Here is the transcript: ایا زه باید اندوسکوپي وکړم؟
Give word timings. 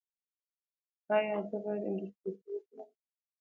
ایا 1.15 1.35
زه 1.47 1.57
باید 1.63 1.83
اندوسکوپي 1.89 2.49
وکړم؟ 2.55 2.87